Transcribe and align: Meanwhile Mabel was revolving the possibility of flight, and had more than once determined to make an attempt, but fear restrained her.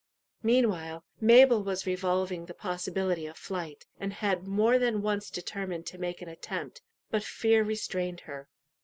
Meanwhile 0.41 1.03
Mabel 1.19 1.61
was 1.61 1.85
revolving 1.85 2.47
the 2.47 2.55
possibility 2.55 3.27
of 3.27 3.37
flight, 3.37 3.85
and 3.99 4.13
had 4.13 4.47
more 4.47 4.79
than 4.79 5.03
once 5.03 5.29
determined 5.29 5.85
to 5.85 5.99
make 5.99 6.23
an 6.23 6.27
attempt, 6.27 6.81
but 7.11 7.23
fear 7.23 7.63
restrained 7.63 8.21
her. 8.21 8.49